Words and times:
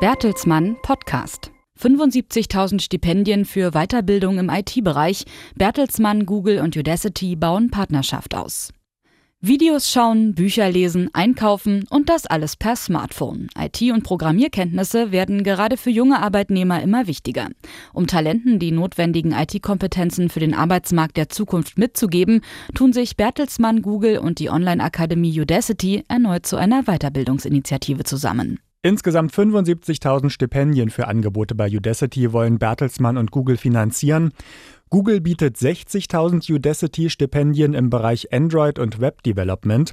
Bertelsmann 0.00 0.78
Podcast. 0.80 1.52
75.000 1.78 2.80
Stipendien 2.80 3.44
für 3.44 3.72
Weiterbildung 3.72 4.38
im 4.38 4.48
IT-Bereich. 4.48 5.26
Bertelsmann, 5.56 6.24
Google 6.24 6.60
und 6.60 6.74
Udacity 6.74 7.36
bauen 7.36 7.70
Partnerschaft 7.70 8.34
aus. 8.34 8.72
Videos 9.42 9.90
schauen, 9.90 10.34
Bücher 10.34 10.70
lesen, 10.70 11.10
einkaufen 11.12 11.84
und 11.90 12.08
das 12.08 12.24
alles 12.24 12.56
per 12.56 12.76
Smartphone. 12.76 13.48
IT- 13.58 13.92
und 13.92 14.02
Programmierkenntnisse 14.02 15.12
werden 15.12 15.44
gerade 15.44 15.76
für 15.76 15.90
junge 15.90 16.22
Arbeitnehmer 16.22 16.82
immer 16.82 17.06
wichtiger. 17.06 17.48
Um 17.92 18.06
Talenten 18.06 18.58
die 18.58 18.72
notwendigen 18.72 19.32
IT-Kompetenzen 19.32 20.30
für 20.30 20.40
den 20.40 20.54
Arbeitsmarkt 20.54 21.18
der 21.18 21.28
Zukunft 21.28 21.76
mitzugeben, 21.76 22.40
tun 22.74 22.94
sich 22.94 23.18
Bertelsmann, 23.18 23.82
Google 23.82 24.16
und 24.16 24.38
die 24.38 24.48
Online-Akademie 24.48 25.38
Udacity 25.38 26.04
erneut 26.08 26.46
zu 26.46 26.56
einer 26.56 26.84
Weiterbildungsinitiative 26.84 28.04
zusammen. 28.04 28.60
Insgesamt 28.82 29.34
75.000 29.34 30.30
Stipendien 30.30 30.88
für 30.88 31.06
Angebote 31.06 31.54
bei 31.54 31.68
Udacity 31.68 32.32
wollen 32.32 32.58
Bertelsmann 32.58 33.18
und 33.18 33.30
Google 33.30 33.58
finanzieren. 33.58 34.32
Google 34.88 35.20
bietet 35.20 35.56
60.000 35.58 36.50
Udacity-Stipendien 36.50 37.74
im 37.74 37.90
Bereich 37.90 38.32
Android 38.32 38.78
und 38.78 38.98
Web 38.98 39.22
Development. 39.22 39.92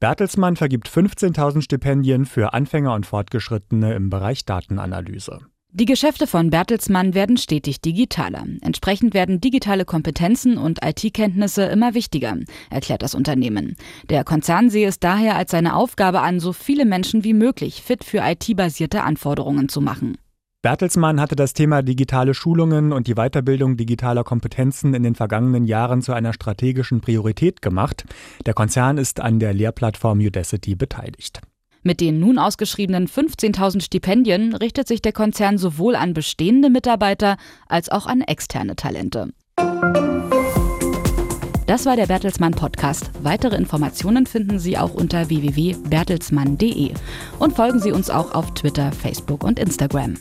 Bertelsmann 0.00 0.56
vergibt 0.56 0.86
15.000 0.86 1.62
Stipendien 1.62 2.26
für 2.26 2.52
Anfänger 2.52 2.92
und 2.92 3.06
Fortgeschrittene 3.06 3.94
im 3.94 4.10
Bereich 4.10 4.44
Datenanalyse. 4.44 5.38
Die 5.72 5.84
Geschäfte 5.84 6.26
von 6.26 6.48
Bertelsmann 6.48 7.12
werden 7.12 7.36
stetig 7.36 7.82
digitaler. 7.82 8.46
Entsprechend 8.62 9.12
werden 9.12 9.42
digitale 9.42 9.84
Kompetenzen 9.84 10.56
und 10.56 10.78
IT-Kenntnisse 10.82 11.64
immer 11.64 11.92
wichtiger, 11.92 12.34
erklärt 12.70 13.02
das 13.02 13.14
Unternehmen. 13.14 13.76
Der 14.08 14.24
Konzern 14.24 14.70
sehe 14.70 14.88
es 14.88 15.00
daher 15.00 15.36
als 15.36 15.50
seine 15.50 15.76
Aufgabe 15.76 16.22
an, 16.22 16.40
so 16.40 16.54
viele 16.54 16.86
Menschen 16.86 17.24
wie 17.24 17.34
möglich 17.34 17.82
fit 17.82 18.04
für 18.04 18.22
IT-basierte 18.24 19.02
Anforderungen 19.02 19.68
zu 19.68 19.82
machen. 19.82 20.16
Bertelsmann 20.62 21.20
hatte 21.20 21.36
das 21.36 21.52
Thema 21.52 21.82
digitale 21.82 22.32
Schulungen 22.32 22.92
und 22.92 23.06
die 23.06 23.14
Weiterbildung 23.14 23.76
digitaler 23.76 24.24
Kompetenzen 24.24 24.94
in 24.94 25.02
den 25.02 25.14
vergangenen 25.14 25.64
Jahren 25.64 26.00
zu 26.00 26.12
einer 26.12 26.32
strategischen 26.32 27.00
Priorität 27.02 27.60
gemacht. 27.60 28.04
Der 28.46 28.54
Konzern 28.54 28.96
ist 28.96 29.20
an 29.20 29.38
der 29.38 29.52
Lehrplattform 29.52 30.20
Udacity 30.20 30.74
beteiligt. 30.74 31.42
Mit 31.86 32.00
den 32.00 32.18
nun 32.18 32.36
ausgeschriebenen 32.36 33.06
15.000 33.06 33.80
Stipendien 33.80 34.56
richtet 34.56 34.88
sich 34.88 35.02
der 35.02 35.12
Konzern 35.12 35.56
sowohl 35.56 35.94
an 35.94 36.14
bestehende 36.14 36.68
Mitarbeiter 36.68 37.36
als 37.68 37.90
auch 37.90 38.06
an 38.06 38.22
externe 38.22 38.74
Talente. 38.74 39.32
Das 41.68 41.86
war 41.86 41.94
der 41.94 42.08
Bertelsmann 42.08 42.54
Podcast. 42.54 43.12
Weitere 43.22 43.54
Informationen 43.54 44.26
finden 44.26 44.58
Sie 44.58 44.76
auch 44.76 44.94
unter 44.94 45.28
www.bertelsmann.de 45.28 46.92
und 47.38 47.54
folgen 47.54 47.78
Sie 47.78 47.92
uns 47.92 48.10
auch 48.10 48.34
auf 48.34 48.52
Twitter, 48.54 48.90
Facebook 48.90 49.44
und 49.44 49.60
Instagram. 49.60 50.14